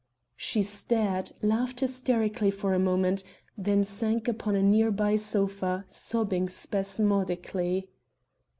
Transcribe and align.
She 0.35 0.63
stared, 0.63 1.31
laughed 1.43 1.81
hysterically 1.81 2.49
for 2.49 2.73
a 2.73 2.79
moment, 2.79 3.23
then 3.55 3.83
sank 3.83 4.27
upon 4.27 4.55
a 4.55 4.63
near 4.63 4.89
by 4.89 5.15
sofa, 5.15 5.85
sobbing 5.89 6.49
spasmodically. 6.49 7.87